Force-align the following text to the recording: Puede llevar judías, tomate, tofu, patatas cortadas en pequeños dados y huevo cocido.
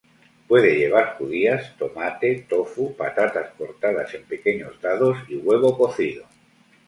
Puede 0.47 0.77
llevar 0.79 1.15
judías, 1.19 1.77
tomate, 1.77 2.47
tofu, 2.49 2.95
patatas 2.95 3.53
cortadas 3.55 4.11
en 4.15 4.23
pequeños 4.23 4.81
dados 4.81 5.15
y 5.29 5.35
huevo 5.37 5.77
cocido. 5.77 6.25